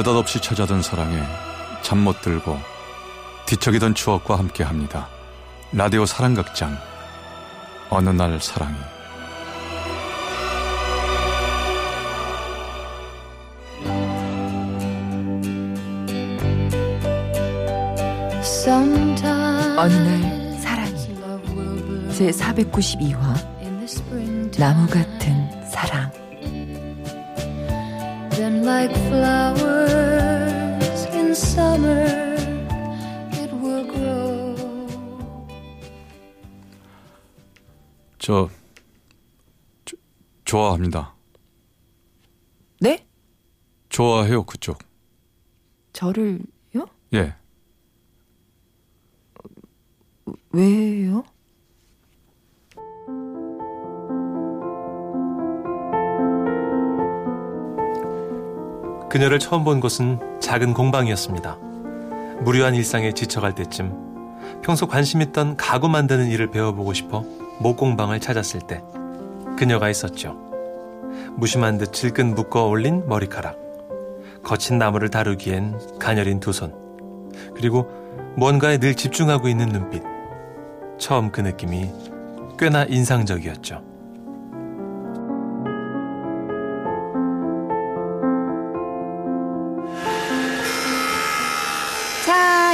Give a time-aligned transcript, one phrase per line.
[0.00, 1.22] 느닷없이 찾아든 사랑에
[1.82, 2.58] 잠 못 들고
[3.44, 5.08] 뒤척이던 추억과 함께 합니다.
[5.72, 6.74] 라디오 사랑극장.
[7.90, 8.76] 어느 날 사랑이.
[19.76, 22.14] 어느 날 사랑이.
[22.14, 23.34] 제 492화
[24.56, 25.09] 나무 같
[28.40, 32.06] Then like flowers in summer
[33.36, 34.56] it will grow
[38.18, 38.48] 저,
[39.84, 39.94] 저
[40.46, 41.14] 좋아합니다.
[42.80, 43.06] 네?
[43.90, 44.78] 좋아해요 그쪽.
[45.92, 46.86] 저를요?
[47.12, 47.36] 예.
[50.52, 51.24] 왜요?
[59.10, 61.58] 그녀를 처음 본 곳은 작은 공방이었습니다.
[62.42, 67.24] 무료한 일상에 지쳐갈 때쯤 평소 관심 있던 가구 만드는 일을 배워보고 싶어
[67.58, 68.82] 목공방을 찾았을 때
[69.58, 70.38] 그녀가 있었죠.
[71.34, 73.58] 무심한 듯 질끈 묶어 올린 머리카락,
[74.44, 76.72] 거친 나무를 다루기엔 가녀린 두 손,
[77.56, 77.90] 그리고
[78.36, 80.02] 뭔가에 늘 집중하고 있는 눈빛.
[80.98, 81.90] 처음 그 느낌이
[82.58, 83.89] 꽤나 인상적이었죠.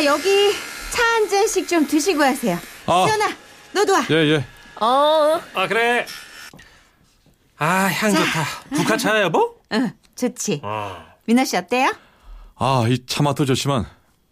[0.07, 0.53] 여기
[0.91, 2.59] 차 한 잔씩 좀 드시고 하세요.
[2.87, 3.05] 아.
[3.07, 3.37] 수연아,
[3.73, 4.07] 너도 와.
[4.11, 4.45] 예, 예.
[4.81, 6.07] 어 아 그래.
[7.59, 8.45] 아향 좋다.
[8.75, 9.57] 국화차야 여보?
[9.73, 10.61] 응, 좋지.
[10.63, 11.05] 어.
[11.27, 11.93] 민아 씨 어때요?
[12.57, 13.87] 아, 이 차 맛도 좋지만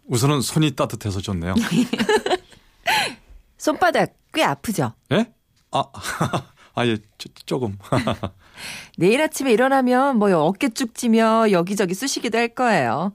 [0.07, 1.55] 우선은 손이 따뜻해서 좋네요.
[3.57, 4.93] 손바닥 꽤 아프죠?
[5.11, 5.27] 예?
[5.71, 5.83] 아,
[6.75, 7.77] 아, 예, 조, 조금.
[8.97, 13.11] 내일 아침에 일어나면 뭐 어깨 쭉 찌며 여기저기 쑤시기도 할 거예요.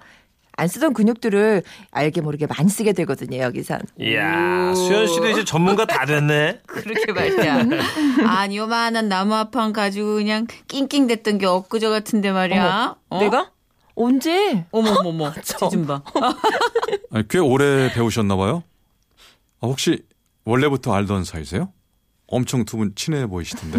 [0.60, 3.80] 안 쓰던 근육들을 알게 모르게 많이 쓰게 되거든요, 여기선.
[3.98, 6.60] 이야 수현 씨도 이제 전문가 다 됐네.
[6.68, 7.64] 그렇게 말이야.
[8.26, 12.94] 아니, 요만한 나무 합판 가지고 그냥 낑낑댔던 게 엊그저 같은데 말이야.
[13.08, 13.20] 어?
[13.20, 13.52] 내가?
[13.94, 14.66] 언제?
[14.70, 16.02] 어머머머, 쟤좀 봐.
[17.10, 18.62] 아니, 꽤 오래 배우셨나 봐요.
[19.62, 20.02] 아, 혹시
[20.44, 21.72] 원래부터 알던 사이세요?
[22.26, 23.78] 엄청 두 분 친해 보이시던데.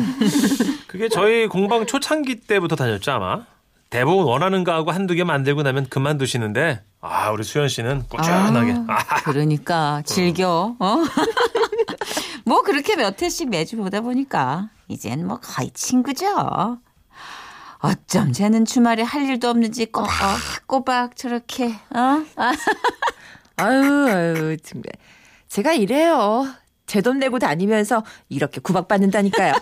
[0.87, 3.45] 그게 저희 공방 초창기 때부터 다녔죠 아마.
[3.91, 9.21] 대부분 원하는 거 하고 한두 개 만들고 나면 그만두시는데 아 우리 수현 씨는 꾸준하게 아,
[9.25, 10.75] 그러니까 즐겨.
[10.79, 10.95] 어?
[12.45, 16.79] 뭐 그렇게 몇 회씩 매주 보다 보니까 이젠 뭐 거의 친구죠.
[17.79, 22.23] 어쩜 쟤는 주말에 할 일도 없는지 꼬박꼬박 저렇게 어?
[22.37, 22.53] 아,
[23.57, 24.85] 아유, 아유, 정말.
[25.49, 26.47] 제가 이래요.
[26.87, 29.53] 제 돈 내고 다니면서 이렇게 구박받는다니까요.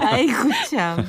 [0.00, 0.34] 아이고
[0.70, 1.06] 참.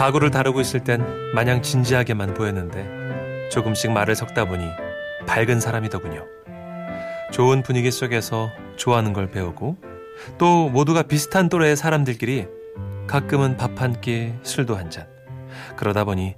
[0.00, 4.64] 가구를 다루고 있을 땐 마냥 진지하게만 보였는데 조금씩 말을 섞다 보니
[5.26, 6.24] 밝은 사람이더군요.
[7.32, 9.76] 좋은 분위기 속에서 좋아하는 걸 배우고
[10.38, 12.46] 또 모두가 비슷한 또래의 사람들끼리
[13.06, 15.06] 가끔은 밥 한 끼, 술도 한 잔.
[15.76, 16.34] 그러다 보니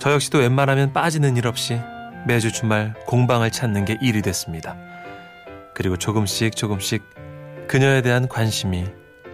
[0.00, 1.78] 저 역시도 웬만하면 빠지는 일 없이
[2.26, 4.76] 매주 주말 공방을 찾는 게 일이 됐습니다.
[5.76, 7.04] 그리고 조금씩 조금씩
[7.68, 8.84] 그녀에 대한 관심이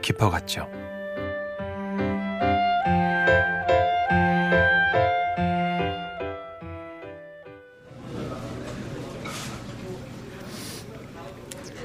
[0.02, 0.81] 깊어갔죠.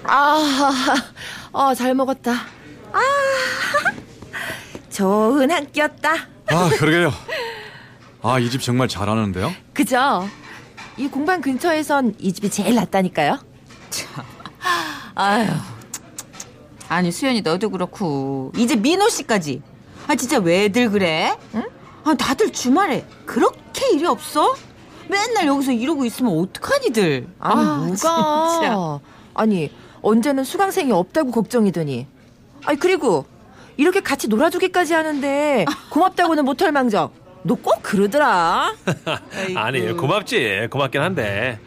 [0.07, 0.95] 아,
[1.51, 2.31] 어, 잘 먹었다.
[2.93, 2.99] 아,
[4.89, 6.13] 좋은 한 끼였다.
[6.47, 7.11] 아, 그러게요.
[8.23, 9.53] 아, 이 집 정말 잘하는데요?
[9.73, 10.27] 그죠?
[10.97, 13.37] 이 공방 근처에선 이 집이 제일 낫다니까요.
[15.15, 15.47] 아유.
[16.89, 19.61] 아니 수연이 너도 그렇고 이제 민호 씨까지.
[20.07, 21.37] 아 진짜 왜들 그래?
[21.53, 21.63] 응?
[22.05, 24.55] 아 다들 주말에 그렇게 일이 없어?
[25.09, 27.27] 맨날 여기서 이러고 있으면 어떡하니들?
[27.39, 27.95] 아, 아니, 뭐가?
[27.95, 28.99] 진짜.
[29.35, 29.71] 아니,
[30.01, 32.07] 언제는 수강생이 없다고 걱정이더니.
[32.65, 33.25] 아니, 그리고
[33.77, 37.11] 이렇게 같이 놀아주기까지 하는데 고맙다고는 못할 망정.
[37.43, 38.73] 너 꼭 그러더라.
[39.55, 41.59] 아니 고맙지 고맙긴 한데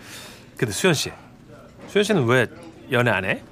[0.59, 1.11] 근데 수현 씨
[1.89, 2.47] 수현 씨는 왜
[2.91, 3.43] 연애 안 해?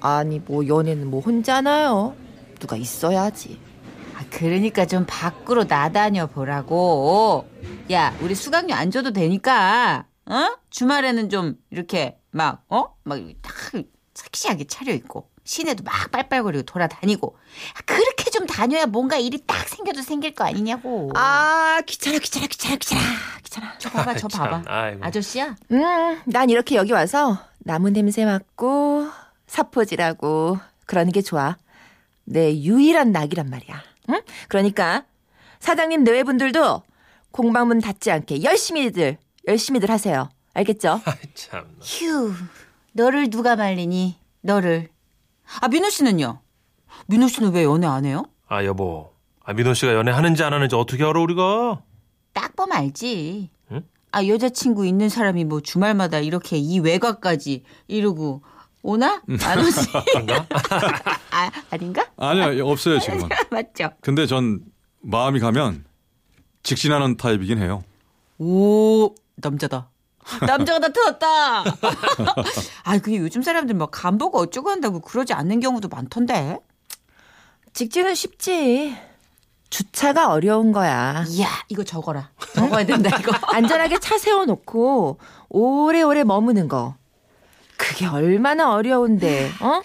[0.00, 2.14] 아니, 뭐 연애는 뭐 혼자나요?
[2.60, 3.58] 누가 있어야지.
[4.14, 7.48] 아, 그러니까 좀 밖으로 나다녀 보라고.
[7.90, 10.48] 야, 우리 수강료 안 줘도 되니까, 어?
[10.70, 12.94] 주말에는 좀 이렇게 막, 어?
[13.04, 13.82] 막 딱
[14.14, 17.36] 섹시하게 차려입고, 시내도 막 빨빨거리고 돌아다니고.
[17.74, 21.10] 아, 그렇게 좀 다녀야 뭔가 일이 딱 생겨도 생길 거 아니냐고.
[21.14, 23.00] 아, 귀찮아, 귀찮아, 귀찮아, 귀찮아,
[23.42, 23.74] 귀찮아.
[23.78, 24.62] 저 봐봐, 저 참, 봐봐.
[24.66, 25.04] 아이고.
[25.04, 25.56] 아저씨야?
[25.72, 29.08] 음, 난 이렇게 여기 와서 나무 냄새 맡고
[29.46, 31.56] 사포질하고 그러는 게 좋아.
[32.24, 33.82] 내 유일한 낙이란 말이야.
[34.10, 34.20] 응?
[34.48, 35.04] 그러니까
[35.60, 36.82] 사장님 내외분들도
[37.32, 40.30] 공방문 닫지 않게 열심히들 열심히들 하세요.
[40.54, 41.00] 알겠죠?
[41.04, 41.76] 아이 참.
[41.82, 42.32] 휴,
[42.94, 44.16] 너를 누가 말리니?
[44.40, 44.88] 너를.
[45.60, 46.40] 아, 민호 씨는요?
[47.06, 48.24] 민호 씨는 왜 연애 안 해요?
[48.46, 49.12] 아 여보.
[49.42, 51.82] 아 민호 씨가 연애하는지 안 하는지 어떻게 알아 우리가?
[52.32, 53.50] 딱 보면 알지.
[53.72, 53.82] 응?
[54.12, 58.42] 아, 여자친구 있는 사람이 뭐 주말마다 이렇게 이 외곽까지 이러고
[58.82, 59.22] 오나?
[59.42, 59.80] 안 오지?
[61.32, 62.06] 아, 아닌가?
[62.16, 63.28] 아니요, 없어요, 지금은.
[63.50, 63.90] 맞죠?
[64.02, 64.60] 근데 전
[65.00, 65.84] 마음이 가면
[66.62, 67.82] 직진하는 타입이긴 해요.
[68.38, 69.90] 오, 남자다.
[70.46, 71.64] 남자가 나타났다.
[72.84, 76.58] 아, 그게 요즘 사람들 막 간보고 어쩌고 한다고 그러지 않는 경우도 많던데.
[77.72, 78.96] 직진은 쉽지.
[79.70, 81.24] 주차가 어려운 거야.
[81.28, 82.30] 이야, 이거 적어라.
[82.54, 83.32] 적어야 된다, 이거.
[83.52, 85.18] 안전하게 차 세워놓고
[85.48, 86.94] 오래오래 머무는 거.
[87.76, 89.82] 그게 얼마나 어려운데, 어?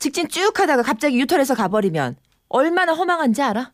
[0.00, 2.16] 직진 쭉 하다가 갑자기 유턴해서 가버리면
[2.48, 3.70] 얼마나 허망한지 알아?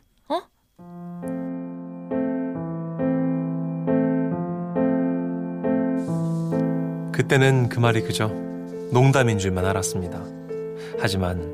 [7.18, 8.28] 그때는 그 말이 그저
[8.92, 10.22] 농담인 줄만 알았습니다.
[11.00, 11.52] 하지만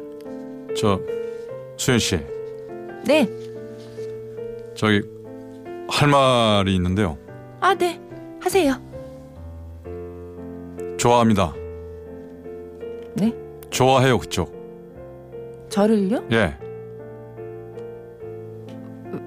[0.76, 1.00] 저,
[1.78, 2.19] 수현 씨,
[3.06, 3.26] 네.
[4.75, 5.00] 저기,
[5.88, 7.16] 할 말이 있는데요.
[7.61, 7.99] 아, 네.
[8.43, 8.75] 하세요.
[10.99, 11.55] 좋아합니다.
[13.14, 13.34] 네?
[13.70, 14.52] 좋아해요, 그쪽.
[15.70, 16.25] 저를요?
[16.32, 16.58] 예.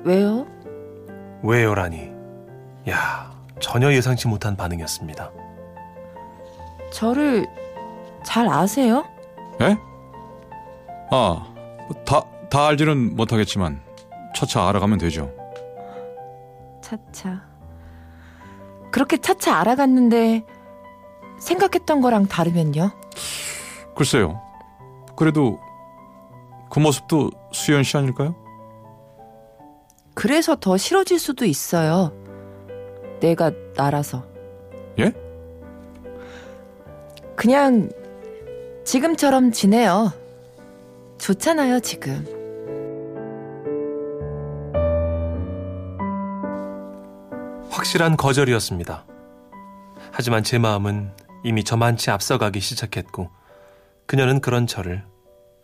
[0.03, 0.45] 왜요?
[1.41, 2.11] 왜요라니.
[2.91, 5.46] 야 전혀 예상치 못한 반응이었습니다.
[6.97, 7.45] 저를
[8.25, 9.05] 잘 아세요?
[9.61, 9.77] 예?
[11.11, 11.53] 아,
[11.87, 13.83] 뭐 다, 다 알지는 못하겠지만,
[14.35, 15.31] 차차 알아가면 되죠.
[16.81, 17.43] 차차.
[18.91, 20.43] 그렇게 차차 알아갔는데
[21.39, 22.89] 생각했던 거랑 다르면요?
[23.95, 24.41] 글쎄요.
[25.15, 25.59] 그래도
[26.71, 28.35] 그 모습도 수현 씨 아닐까요?
[30.15, 32.11] 그래서 더 싫어질 수도 있어요.
[33.19, 34.25] 내가 나라서.
[34.97, 35.26] 예?
[37.37, 37.89] 그냥
[38.83, 40.11] 지금처럼 지내요.
[41.19, 42.25] 좋잖아요, 지금.
[47.69, 49.05] 확실한 거절이었습니다.
[50.11, 51.11] 하지만 제 마음은
[51.43, 53.29] 이미 저만치 앞서가기 시작했고
[54.07, 55.05] 그녀는 그런 저를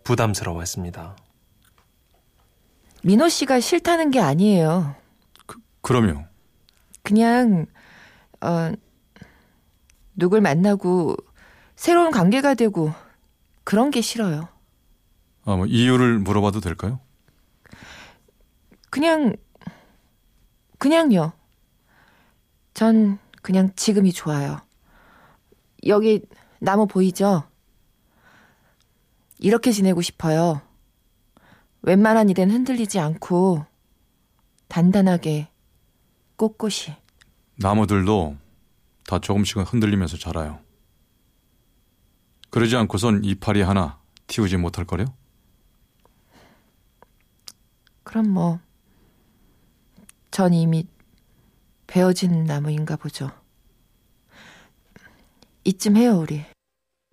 [0.04, 1.18] 부담스러워했습니다.
[3.02, 4.96] 민호 씨가 싫다는 게 아니에요.
[5.82, 6.26] 그럼요.
[7.02, 7.66] 그냥
[8.42, 8.72] 어
[10.16, 11.18] 누굴 만나고
[11.76, 12.94] 새로운 관계가 되고
[13.64, 14.50] 그런 게 싫어요.
[15.46, 17.00] 아, 뭐 이유를 물어봐도 될까요?
[18.90, 19.36] 그냥
[20.78, 21.34] 그냥요.
[22.74, 24.62] 전 그냥 지금이 좋아요.
[25.88, 26.22] 여기
[26.60, 27.44] 나무 보이죠?
[29.40, 30.62] 이렇게 지내고 싶어요.
[31.82, 33.66] 웬만한 일엔 흔들리지 않고
[34.70, 35.50] 단단하게
[36.38, 36.96] 꼿꼿이.
[37.58, 38.38] 나무들도
[39.06, 40.63] 다 조금씩은 흔들리면서 자라요.
[42.54, 43.98] 그러지 않고선 이파리 하나
[44.28, 45.06] 틔우지 못할 거요?
[48.04, 48.60] 그럼 뭐,
[50.30, 50.86] 전 이미
[51.88, 53.32] 베어진 나무인가 보죠.
[55.64, 56.46] 이쯤 해요, 우리.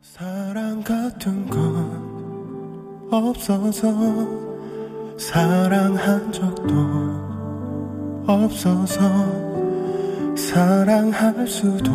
[0.03, 3.89] 사랑 같은 건 없어서
[5.17, 6.75] 사랑한 적도
[8.27, 9.01] 없어서
[10.37, 11.91] 사랑할 수도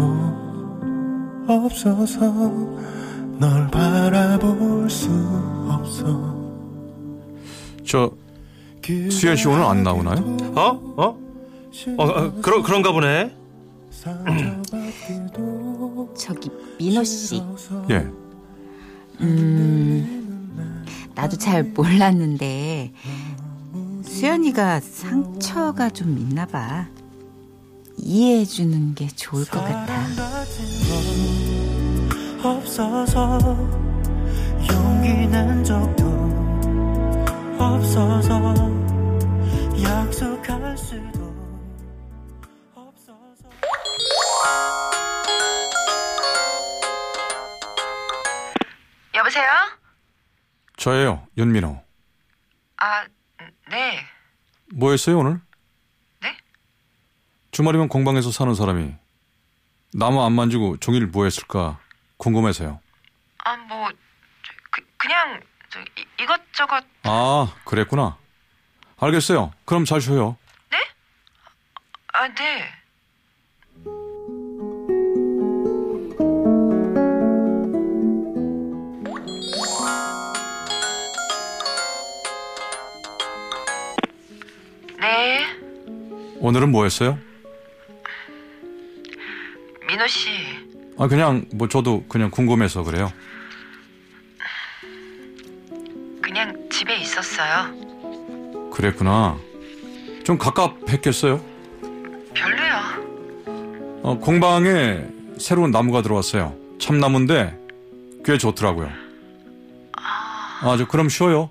[1.47, 3.04] 없어서
[3.39, 5.09] 널 바라볼 수
[5.69, 6.35] 없어
[7.85, 8.11] 저
[9.09, 10.37] 수현 씨 오늘 안 나오나요?
[10.55, 10.95] 어?
[10.97, 11.25] 어?
[11.97, 13.35] 어, 어 그러, 그런가 보네.
[16.15, 17.41] 저기, 민호 씨.
[17.89, 18.07] 예.
[19.21, 22.93] 음, 나도 잘 몰랐는데,
[24.03, 26.87] 수연이가 상처가 좀 있나 봐.
[27.97, 30.05] 이해해 주는 게 좋을 것 같아.
[32.45, 33.39] 없어서
[34.71, 36.05] 용기 낸 적도
[37.57, 38.53] 없어서
[39.81, 41.33] 약속할 수도
[42.75, 43.49] 없어서
[49.15, 49.45] 여보세요?
[50.77, 51.81] 저예요, 윤민호.
[52.77, 53.05] 아,
[53.71, 53.99] 네.
[54.75, 55.41] 뭐 했어요, 오늘?
[56.21, 56.37] 네?
[57.49, 58.93] 주말이면 공방에서 사는 사람이
[59.93, 61.79] 나무 안 만지고 종일 뭐 했을까
[62.17, 62.79] 궁금해서요.
[63.43, 63.89] 아, 뭐
[64.71, 68.17] 그, 그냥 저, 이, 이것저것 아, 그랬구나.
[68.97, 69.51] 알겠어요.
[69.65, 70.37] 그럼 잘 쉬어요.
[70.71, 70.77] 네?
[72.13, 72.71] 아, 네.
[84.99, 85.45] 네.
[86.39, 87.17] 오늘은 뭐 했어요?
[89.87, 90.54] 민호 씨.
[90.97, 93.11] 아, 그냥 뭐 저도 그냥 궁금해서 그래요.
[96.21, 97.73] 그냥 집에 있었어요.
[98.71, 99.37] 그랬구나.
[100.23, 101.43] 좀 갑갑했겠어요?
[102.33, 104.01] 별로요.
[104.03, 105.05] 어, 공방에
[105.37, 106.55] 새로운 나무가 들어왔어요.
[106.79, 107.57] 참나무인데
[108.23, 108.89] 꽤 좋더라고요.
[109.93, 111.49] 아, 저 그럼 쉬어요.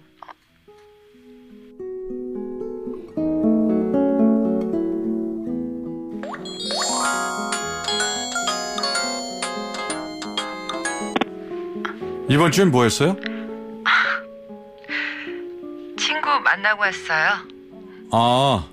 [12.45, 13.17] 이번 주엔 뭐 했어요?
[15.97, 17.31] 친구 만나고 왔어요.
[18.13, 18.69] 아,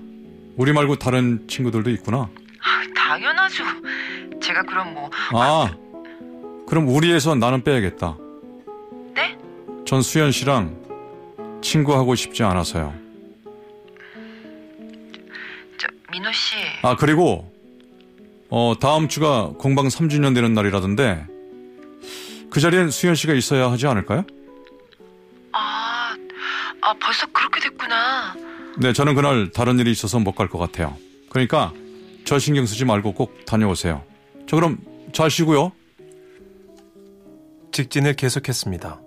[0.58, 2.28] 우리 말고 다른 친구들도 있구나.
[2.60, 3.64] 아, 당연하죠.
[4.42, 5.74] 제가 그럼 뭐 아,
[6.68, 8.18] 그럼 우리에서 나는 빼야겠다.
[9.16, 9.38] 네?
[9.86, 12.94] 전 수현 씨랑 친구하고 싶지 않아서요.
[15.78, 17.50] 저 민호 씨, 아, 그리고,
[18.50, 21.26] 어, 다음 주가 공방 3주년 되는 날이라던데,
[22.52, 24.24] 그 자리엔 수현 씨가 있어야 하지 않을까요?
[25.54, 26.16] 아,
[26.82, 28.36] 아 벌써 그렇게 됐구나.
[28.78, 30.96] 네, 저는 그날 다른 일이 있어서 못 갈 것 같아요.
[31.30, 31.74] 그러니까,
[32.26, 34.04] 저 신경 쓰지 말고 꼭 다녀오세요.
[34.48, 34.78] 저 그럼
[35.14, 35.72] 잘 쉬고요.
[37.72, 39.00] 직진을 계속했습니다.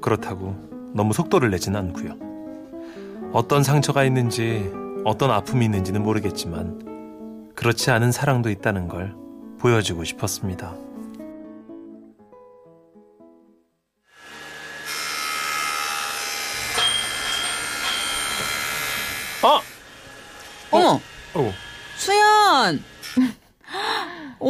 [0.00, 0.56] 그렇다고
[0.94, 2.18] 너무 속도를 내진 않고요.
[3.32, 4.70] 어떤 상처가 있는지
[5.04, 9.14] 어떤 아픔이 있는지는 모르겠지만 그렇지 않은 사랑도 있다는 걸
[9.58, 10.74] 보여주고 싶었습니다.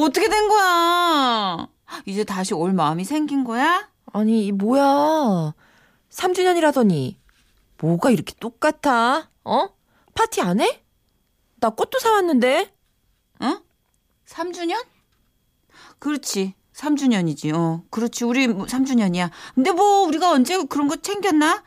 [0.03, 1.69] 어떻게 된 거야?
[2.05, 3.89] 이제 다시 올 마음이 생긴 거야?
[4.13, 5.55] 아니, 이 뭐야.
[6.11, 7.17] 3주년이라더니
[7.79, 9.31] 뭐가 이렇게 똑같아?
[9.45, 9.69] 어?
[10.15, 10.83] 파티 안 해?
[11.61, 12.75] 나 꽃도 사왔는데.
[13.43, 13.61] 응?
[14.27, 14.85] 3주년?
[16.01, 16.55] 그렇지.
[16.75, 17.55] 3주년이지.
[17.55, 18.25] 어, 그렇지.
[18.25, 19.31] 우리 3주년이야.
[19.55, 21.63] 근데 뭐 우리가 언제 그런 거 챙겼나?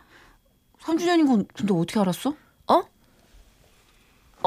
[0.82, 2.36] 3주년인 건 근데 어떻게 알았어?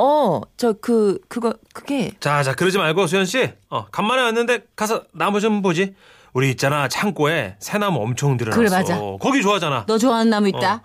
[0.00, 5.04] 어, 저 그 그거 그게 자, 자, 그러지 말고 수현 씨, 어, 간만에 왔는데 가서
[5.12, 5.95] 나무 좀 보지.
[6.33, 8.57] 우리 있잖아 창고에 새나무 엄청 들여놨어.
[8.57, 8.97] 그래, 맞아.
[9.21, 9.85] 거기 좋아하잖아.
[9.88, 10.80] 너 좋아하는 나무 있다.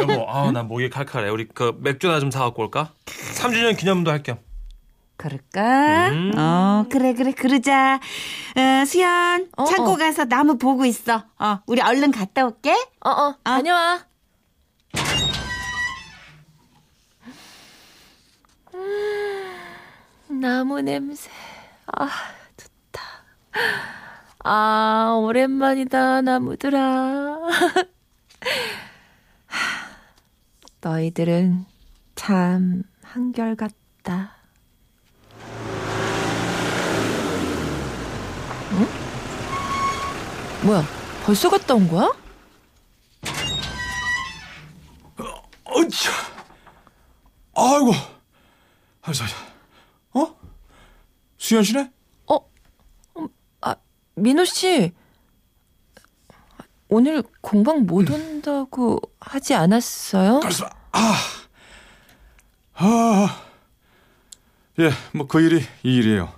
[0.00, 1.28] 여보, 아, 난 목이 칼칼해.
[1.30, 2.90] 우리 그 맥주나 좀 사갖고 올까?
[3.06, 4.38] 3주년 기념도 할 겸.
[5.16, 6.08] 그럴까?
[6.08, 6.32] 음.
[6.36, 8.00] 어, 그래, 그래, 그러자.
[8.56, 9.96] 어, 수연, 어, 창고 어.
[9.96, 11.22] 가서 나무 보고 있어.
[11.38, 12.72] 어, 우리 얼른 갔다 올게.
[13.04, 14.00] 어, 어, 다녀와.
[20.28, 21.30] 나무 냄새.
[21.86, 22.08] 아,
[22.56, 23.02] 좋다.
[24.44, 27.38] 아, 오랜만이다, 나무들아.
[30.80, 31.64] 너희들은
[32.16, 34.32] 참 한결같다.
[38.72, 38.86] 응?
[40.66, 40.82] 뭐야,
[41.24, 42.10] 벌써 갔다 온 거야?
[45.64, 46.10] 어차.
[47.54, 47.92] 아이고.
[49.02, 49.24] 아이고,
[50.14, 50.36] 어?
[51.38, 51.90] 수현 씨네?
[52.28, 52.36] 어,
[53.18, 53.28] 음,
[53.60, 53.74] 아,
[54.14, 54.92] 민호 씨.
[56.88, 60.40] 오늘 공방 못 온다고 하지 않았어요?
[60.42, 60.68] 알았어.
[60.92, 61.14] 아.
[62.74, 63.42] 아.
[64.78, 66.32] 예, 뭐 그 일이 이 일이에요.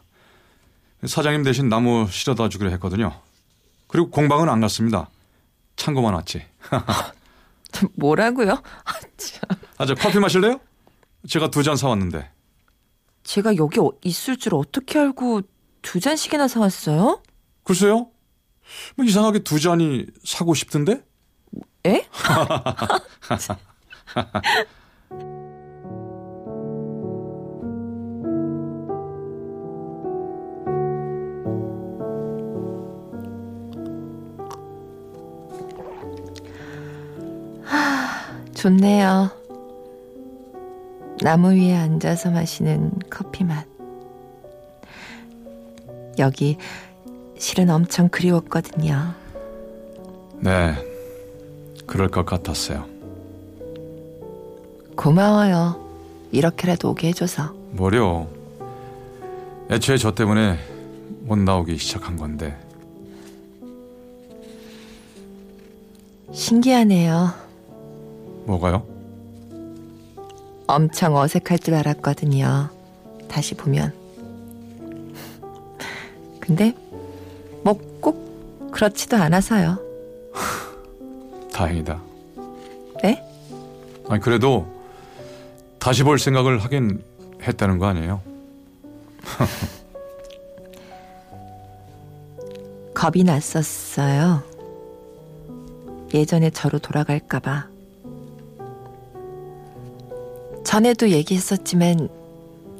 [1.06, 3.20] 사장님 대신 나무 실어다 주기로 했거든요.
[3.88, 5.10] 그리고 공방은 안 갔습니다.
[5.76, 6.46] 창고만 왔지.
[7.96, 8.52] 뭐라고요?
[8.52, 9.40] 아, 참.
[9.76, 10.60] 아, 저 커피 마실래요?
[11.28, 12.30] 제가 두 잔 사왔는데.
[13.24, 15.42] 제가 여기 어- 있을 줄 어떻게 알고
[15.82, 17.22] 두 잔씩이나 사왔어요?
[17.64, 18.10] 글쎄요.
[18.96, 21.04] 뭐 이상하게 두 잔이 사고 싶던데?
[21.86, 22.06] 에?
[22.10, 22.86] 하,
[38.54, 39.43] 좋네요.
[41.24, 43.66] 나무 위에 앉아서 마시는 커피 맛.
[46.18, 46.58] 여기
[47.38, 49.14] 실은 엄청 그리웠거든요.
[50.40, 50.74] 네.
[51.86, 52.84] 그럴 것 같았어요.
[54.96, 55.82] 고마워요.
[56.30, 57.54] 이렇게라도 오게 해줘서.
[57.70, 58.26] 뭐려.
[59.70, 60.58] 애초에 저 때문에
[61.20, 62.54] 못 나오기 시작한 건데.
[66.32, 67.32] 신기하네요.
[68.44, 68.93] 뭐가요?
[70.66, 72.70] 엄청 어색할 줄 알았거든요.
[73.28, 73.92] 다시 보면.
[76.40, 76.74] 근데
[77.62, 79.78] 뭐 꼭 그렇지도 않아서요.
[81.52, 82.00] 다행이다.
[83.02, 83.22] 네?
[84.08, 84.66] 아니, 그래도
[85.78, 87.02] 다시 볼 생각을 하긴
[87.42, 88.20] 했다는 거 아니에요?
[92.94, 94.42] 겁이 났었어요.
[96.12, 97.68] 예전에 저로 돌아갈까봐.
[100.64, 102.08] 전에도 얘기했었지만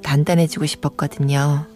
[0.03, 1.67] 단단해지고 싶었거든요.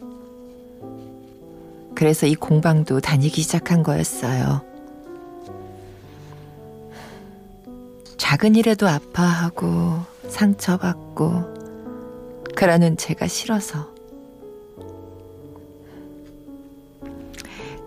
[1.94, 4.62] 그래서 이 공방도 다니기 시작한 거였어요.
[8.16, 11.56] 작은 일에도 아파하고 상처받고
[12.56, 13.88] 그러는 제가 싫어서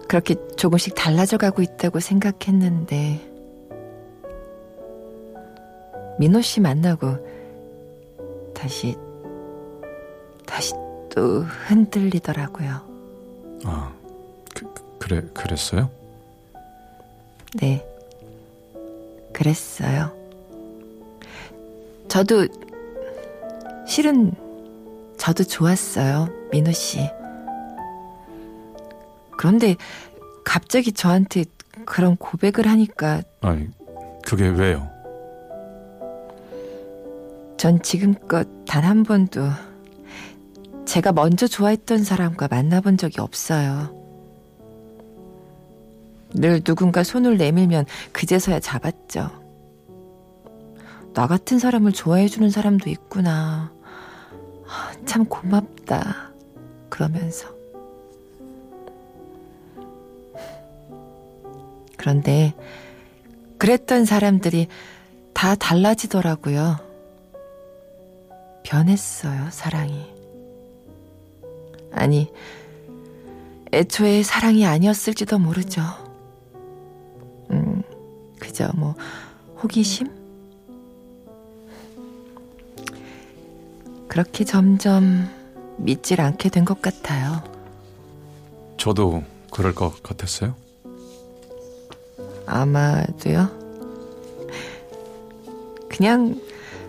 [0.07, 3.29] 그렇게 조금씩 달라져 가고 있다고 생각했는데
[6.19, 7.40] 민호 씨 만나고
[8.61, 8.95] 다시
[10.45, 10.71] 다시
[11.09, 12.79] 또 흔들리더라고요.
[13.65, 13.91] 아,
[14.53, 15.89] 그, 그래 그랬어요?
[17.55, 17.83] 네.
[19.33, 20.11] 그랬어요.
[22.07, 22.47] 저도
[23.87, 24.31] 실은
[25.17, 26.29] 저도 좋았어요.
[26.51, 26.99] 민호 씨.
[29.37, 29.75] 그런데
[30.45, 31.45] 갑자기 저한테
[31.83, 33.69] 그런 고백을 하니까 아니
[34.23, 34.90] 그게 왜요?
[37.61, 39.47] 전 지금껏 단 한 번도
[40.85, 43.95] 제가 먼저 좋아했던 사람과 만나본 적이 없어요.
[46.33, 49.29] 늘 누군가 손을 내밀면 그제서야 잡았죠.
[51.13, 53.71] 나 같은 사람을 좋아해주는 사람도 있구나.
[54.67, 56.31] 아, 참 고맙다.
[56.89, 57.47] 그러면서.
[61.95, 62.55] 그런데
[63.59, 64.67] 그랬던 사람들이
[65.35, 66.90] 다 달라지더라고요.
[68.63, 70.05] 변했어요, 사랑이.
[71.91, 72.31] 아니,
[73.73, 75.81] 애초에 사랑이 아니었을지도 모르죠.
[77.51, 77.83] 음,
[78.39, 78.95] 그저 뭐,
[79.61, 80.21] 호기심?
[84.07, 85.29] 그렇게 점점
[85.77, 87.41] 믿질 않게 된 것 같아요.
[88.77, 90.55] 저도 그럴 것 같았어요.
[92.45, 93.49] 아마도요.
[95.89, 96.39] 그냥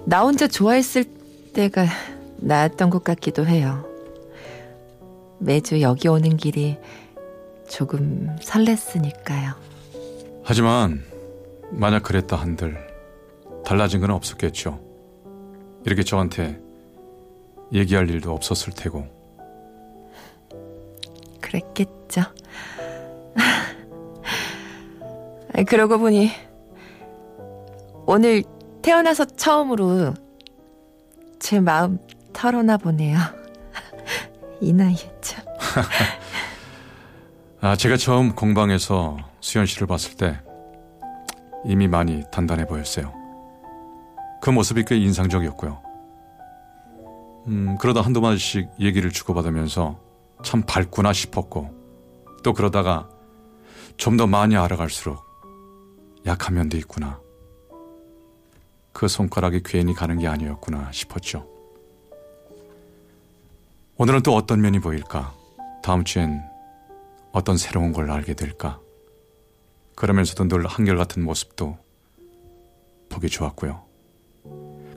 [0.04, 1.04] 나 혼자 좋아했을
[1.52, 1.86] 때가
[2.36, 3.84] 나았던 것 같기도 해요.
[5.38, 6.78] 매주 여기 오는 길이
[7.68, 9.54] 조금 설렜으니까요.
[10.44, 11.02] 하지만
[11.70, 12.76] 만약 그랬다 한들
[13.64, 14.80] 달라진 건 없었겠죠.
[15.84, 16.60] 이렇게 저한테
[17.72, 19.06] 얘기할 일도 없었을 테고.
[21.40, 22.22] 그랬겠죠.
[25.66, 26.30] 그러고 보니
[28.06, 28.42] 오늘
[28.82, 30.14] 태어나서 처음으로
[31.42, 31.98] 제 마음
[32.32, 33.18] 털어나 보네요.
[34.62, 35.44] 이 나이에 참.
[37.60, 40.40] 아, 제가 처음 공방에서 수현 씨를 봤을 때
[41.64, 43.12] 이미 많이 단단해 보였어요.
[44.40, 45.82] 그 모습이 꽤 인상적이었고요.
[47.48, 49.98] 음, 그러다 한두 마디씩 얘기를 주고받으면서
[50.44, 51.70] 참 밝구나 싶었고
[52.44, 53.08] 또 그러다가
[53.96, 55.24] 좀 더 많이 알아갈수록
[56.24, 57.18] 약한 면도 있구나.
[58.92, 61.48] 그 손가락이 괜히 가는 게 아니었구나 싶었죠.
[63.96, 65.34] 오늘은 또 어떤 면이 보일까?
[65.82, 66.42] 다음 주엔
[67.32, 68.80] 어떤 새로운 걸 알게 될까?
[69.94, 71.78] 그러면서도 늘 한결같은 모습도
[73.08, 73.82] 보기 좋았고요.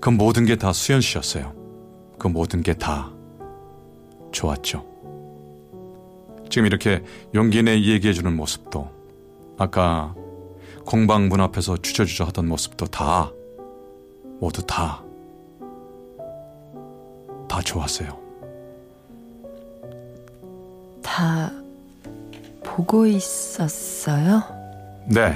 [0.02, 1.54] 그 모든 게 다 수연 씨였어요.
[2.18, 3.12] 그 모든 게 다
[4.32, 4.86] 좋았죠.
[6.50, 7.04] 지금 이렇게
[7.34, 8.90] 용기 내 얘기해주는 모습도
[9.58, 10.14] 아까
[10.86, 13.32] 공방 문 앞에서 주저주저 하던 모습도 다
[14.40, 15.06] 모두 다
[17.56, 18.20] 다 좋았어요.
[21.02, 21.50] 다
[22.62, 24.44] 보고 있었어요?
[25.08, 25.36] 네.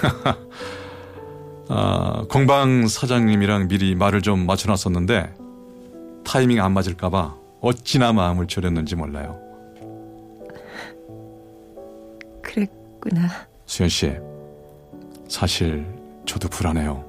[1.68, 5.34] 아, 공방 사장님이랑 미리 말을 좀 맞춰놨었는데
[6.24, 9.38] 타이밍 안 맞을까봐 어찌나 마음을 졸였는지 몰라요.
[12.40, 13.28] 그랬구나.
[13.66, 14.16] 수현 씨,
[15.28, 15.86] 사실
[16.24, 17.04] 저도 불안해요.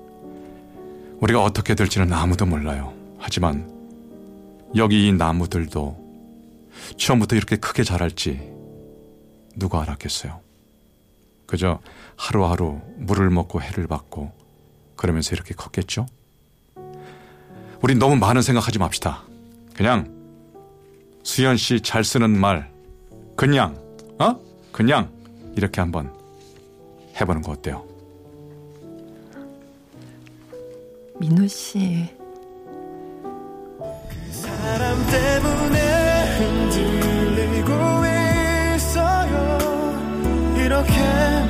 [1.21, 2.93] 우리가 어떻게 될지는 아무도 몰라요.
[3.19, 3.71] 하지만
[4.75, 6.05] 여기 이 나무들도
[6.97, 8.51] 처음부터 이렇게 크게 자랄지
[9.55, 10.41] 누가 알았겠어요.
[11.45, 11.79] 그저
[12.17, 14.31] 하루하루 물을 먹고 해를 받고
[14.95, 16.05] 그러면서 이렇게 컸겠죠?
[17.81, 19.23] 우린 너무 많은 생각하지 맙시다.
[19.75, 20.13] 그냥
[21.23, 22.71] 수현 씨 잘 쓰는 말
[23.35, 23.77] 그냥
[24.19, 24.39] 어?
[24.71, 25.11] 그냥
[25.55, 26.13] 이렇게 한번
[27.19, 27.85] 해보는 거 어때요?
[31.19, 32.09] 민호 씨.
[34.31, 37.71] 사람 때문에 흔들리고
[38.75, 39.57] 있어요
[40.57, 40.91] 이렇게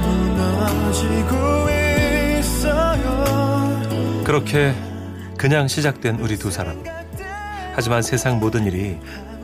[0.01, 1.35] 무너지고
[2.39, 3.03] 있어요
[4.23, 4.73] 그렇게
[5.37, 6.83] 그냥 시작된 우리 두 사람.
[7.73, 8.97] 하지만 세상 모든 일이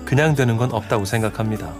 [0.05, 1.73] 그냥 되는 건 없다고 생각합니다.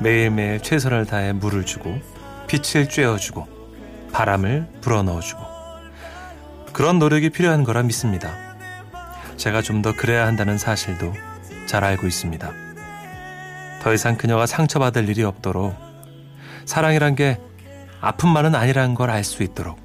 [0.00, 1.98] 매일매일 최선을 다해 물을 주고
[2.46, 3.44] 빛을 쬐어주고
[4.12, 5.57] 바람을 불어넣어주고
[6.78, 8.36] 그런 노력이 필요한 거라 믿습니다.
[9.36, 11.12] 제가 좀 더 그래야 한다는 사실도
[11.66, 12.52] 잘 알고 있습니다.
[13.82, 15.74] 더 이상 그녀가 상처받을 일이 없도록
[16.66, 17.40] 사랑이란 게
[18.00, 19.76] 아픔만은 아니라는 걸 알 수 있도록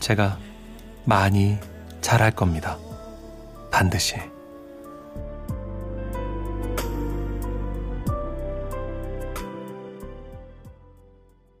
[0.00, 0.38] 제가
[1.04, 1.58] 많이
[2.00, 2.78] 잘할 겁니다.
[3.70, 4.16] 반드시.